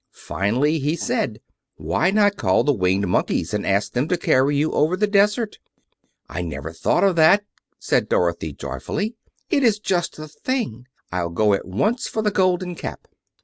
[0.31, 1.39] Finally he said:
[1.75, 5.59] "Why not call the Winged Monkeys, and ask them to carry you over the desert?"
[6.27, 7.43] "I never thought of that!"
[7.77, 9.13] said Dorothy joyfully.
[9.51, 10.87] "It's just the thing.
[11.11, 13.07] I'll go at once for the Golden Cap."